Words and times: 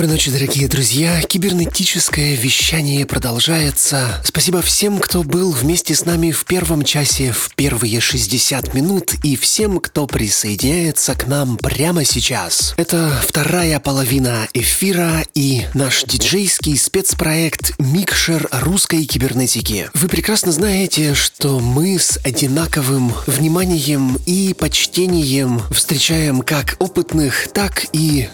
Доброй 0.00 0.14
ночи, 0.14 0.30
дорогие 0.30 0.66
друзья. 0.66 1.20
Кибернетическое 1.20 2.34
вещание 2.34 3.04
продолжается. 3.04 4.22
Спасибо 4.24 4.62
всем, 4.62 4.98
кто 4.98 5.22
был 5.22 5.50
вместе 5.52 5.94
с 5.94 6.06
нами 6.06 6.30
в 6.30 6.46
первом 6.46 6.84
часе, 6.84 7.32
в 7.32 7.54
первые 7.54 8.00
60 8.00 8.72
минут, 8.72 9.12
и 9.22 9.36
всем, 9.36 9.78
кто 9.78 10.06
присоединяется 10.06 11.14
к 11.14 11.26
нам 11.26 11.58
прямо 11.58 12.06
сейчас. 12.06 12.72
Это 12.78 13.12
вторая 13.28 13.78
половина 13.78 14.48
эфира 14.54 15.22
и 15.34 15.66
наш 15.74 16.04
диджейский 16.04 16.78
спецпроект 16.78 17.74
«Микшер 17.78 18.48
русской 18.52 19.04
кибернетики». 19.04 19.90
Вы 19.92 20.08
прекрасно 20.08 20.50
знаете, 20.50 21.12
что 21.12 21.60
мы 21.60 21.98
с 21.98 22.18
одинаковым 22.24 23.12
вниманием 23.26 24.16
и 24.24 24.54
почтением 24.54 25.60
встречаем 25.70 26.40
как 26.40 26.76
опытных, 26.78 27.48
так 27.52 27.84
и 27.92 28.30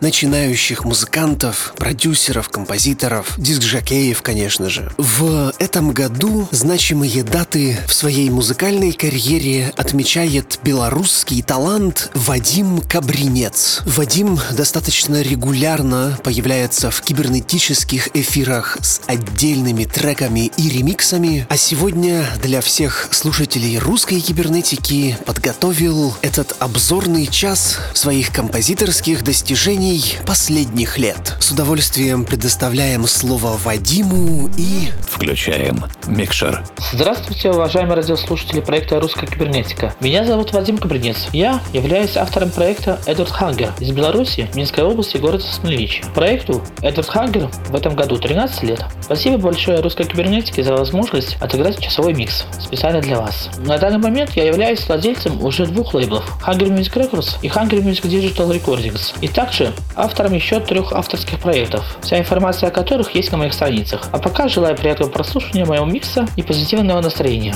начинающих 0.00 0.84
музыкантов, 0.84 1.74
продюсеров, 1.76 2.48
композиторов, 2.48 3.34
диск-жокеев, 3.38 4.22
конечно 4.22 4.68
же. 4.68 4.92
В 4.96 5.52
этом 5.58 5.90
году 5.92 6.48
значимые 6.50 7.22
даты 7.24 7.78
в 7.86 7.94
своей 7.94 8.30
музыкальной 8.30 8.92
карьере 8.92 9.72
отмечает 9.76 10.60
белорусский 10.62 11.42
талант 11.42 12.10
Вадим 12.14 12.80
Кабринец. 12.80 13.80
Вадим 13.84 14.38
достаточно 14.52 15.22
регулярно 15.22 16.18
появляется 16.22 16.90
в 16.90 17.00
кибернетических 17.02 18.14
эфирах 18.14 18.78
с 18.80 19.00
отдельными 19.06 19.84
треками 19.84 20.50
и 20.56 20.68
ремиксами, 20.68 21.46
а 21.48 21.56
сегодня 21.56 22.24
для 22.42 22.60
всех 22.60 23.08
слушателей 23.10 23.78
русской 23.78 24.20
кибернетики 24.20 25.18
подготовил 25.24 26.16
этот 26.22 26.54
обзорный 26.58 27.26
час 27.26 27.78
своих 27.94 28.32
композиторских 28.32 29.24
достижений 29.24 29.87
компаний 29.88 30.18
последних 30.26 30.98
лет. 30.98 31.36
С 31.40 31.50
удовольствием 31.50 32.24
предоставляем 32.24 33.06
слово 33.06 33.56
Вадиму 33.64 34.50
и... 34.58 34.88
Включаем 35.08 35.84
микшер. 36.06 36.62
Здравствуйте, 36.92 37.50
уважаемые 37.50 37.96
радиослушатели 37.96 38.60
проекта 38.60 39.00
«Русская 39.00 39.26
кибернетика». 39.26 39.94
Меня 40.00 40.24
зовут 40.24 40.52
Вадим 40.52 40.78
Кабринец. 40.78 41.28
Я 41.32 41.60
являюсь 41.72 42.16
автором 42.16 42.50
проекта 42.50 43.00
Эдвард 43.06 43.30
Хангер 43.30 43.72
из 43.80 43.90
Беларуси, 43.90 44.48
Минской 44.54 44.84
области, 44.84 45.16
города 45.16 45.44
Смолевич. 45.44 46.02
Проекту 46.14 46.62
Эдвард 46.82 47.08
Хангер 47.08 47.48
в 47.68 47.74
этом 47.74 47.96
году 47.96 48.18
13 48.18 48.62
лет. 48.64 48.84
Спасибо 49.00 49.38
большое 49.38 49.80
«Русской 49.80 50.04
кибернетике» 50.04 50.62
за 50.62 50.74
возможность 50.74 51.36
отыграть 51.40 51.80
часовой 51.80 52.14
микс 52.14 52.44
специально 52.60 53.00
для 53.00 53.18
вас. 53.18 53.48
На 53.58 53.78
данный 53.78 53.98
момент 53.98 54.32
я 54.36 54.44
являюсь 54.44 54.86
владельцем 54.86 55.42
уже 55.42 55.66
двух 55.66 55.94
лейблов 55.94 56.24
Hunger 56.46 56.68
Music 56.68 56.92
Records 56.94 57.38
и 57.42 57.48
Hunger 57.48 57.82
Music 57.82 58.02
Digital 58.02 58.50
Recordings. 58.50 59.14
И 59.20 59.28
также 59.28 59.72
автором 59.96 60.32
еще 60.32 60.60
трех 60.60 60.92
авторских 60.92 61.40
проектов, 61.40 61.84
вся 62.02 62.18
информация 62.18 62.68
о 62.68 62.72
которых 62.72 63.14
есть 63.14 63.32
на 63.32 63.38
моих 63.38 63.52
страницах. 63.52 64.02
А 64.12 64.18
пока 64.18 64.48
желаю 64.48 64.76
приятного 64.76 65.10
прослушивания 65.10 65.64
моего 65.64 65.84
микса 65.84 66.26
и 66.36 66.42
позитивного 66.42 67.00
настроения. 67.00 67.54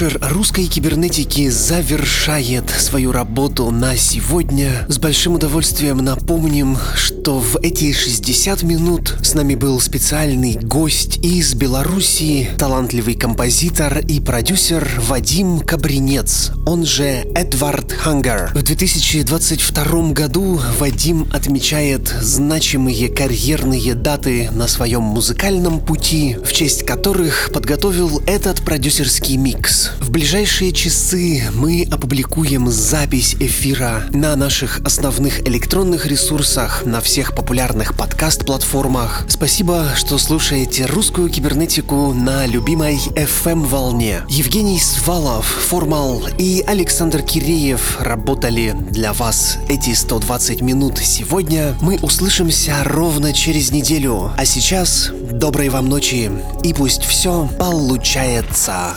Микшер 0.00 0.18
русской 0.30 0.66
кибернетики 0.66 1.50
завершает 1.50 2.70
свою 2.70 3.12
работу 3.12 3.70
на 3.70 3.96
сегодня. 3.96 4.86
С 4.88 4.98
большим 4.98 5.34
удовольствием 5.34 5.98
напомним, 5.98 6.78
что 6.94 7.38
в 7.38 7.58
эти 7.62 7.92
60 7.92 8.62
минут 8.62 9.18
с 9.22 9.34
нами 9.34 9.56
был 9.56 9.78
специальный 9.78 10.54
гость 10.54 11.18
из 11.18 11.52
Белоруссии, 11.52 12.48
талантливый 12.56 13.14
композитор 13.14 13.98
и 13.98 14.20
продюсер 14.20 14.88
Вадим 15.06 15.60
Кабринец, 15.60 16.52
он 16.70 16.86
же 16.86 17.26
Эдвард 17.34 17.92
Хангер. 17.92 18.52
В 18.54 18.62
2022 18.62 20.12
году 20.12 20.60
Вадим 20.78 21.26
отмечает 21.32 22.06
значимые 22.22 23.08
карьерные 23.08 23.94
даты 23.94 24.50
на 24.52 24.68
своем 24.68 25.02
музыкальном 25.02 25.80
пути, 25.80 26.36
в 26.44 26.52
честь 26.52 26.86
которых 26.86 27.50
подготовил 27.52 28.22
этот 28.24 28.62
продюсер 28.62 29.00
продюсерский 29.00 29.36
микс. 29.36 29.90
Ближайшие 30.10 30.72
часы 30.72 31.44
мы 31.54 31.86
опубликуем 31.88 32.68
запись 32.68 33.36
эфира 33.38 34.02
на 34.10 34.34
наших 34.34 34.80
основных 34.80 35.46
электронных 35.46 36.04
ресурсах, 36.04 36.84
на 36.84 37.00
всех 37.00 37.32
популярных 37.32 37.96
подкаст-платформах. 37.96 39.24
Спасибо, 39.28 39.90
что 39.94 40.18
слушаете 40.18 40.86
русскую 40.86 41.30
кибернетику 41.30 42.12
на 42.12 42.44
любимой 42.46 42.96
FM-волне. 42.96 44.22
Евгений 44.28 44.80
Свалов, 44.80 45.46
Формал 45.46 46.24
и 46.38 46.64
Александр 46.66 47.22
Киреев 47.22 47.98
работали 48.00 48.74
для 48.90 49.12
вас 49.12 49.58
эти 49.68 49.94
120 49.94 50.60
минут 50.60 50.98
сегодня. 50.98 51.76
Мы 51.80 52.00
услышимся 52.02 52.82
ровно 52.82 53.32
через 53.32 53.70
неделю. 53.70 54.32
А 54.36 54.44
сейчас 54.44 55.12
доброй 55.30 55.68
вам 55.68 55.88
ночи 55.88 56.32
и 56.64 56.74
пусть 56.74 57.04
все 57.04 57.48
получается. 57.60 58.96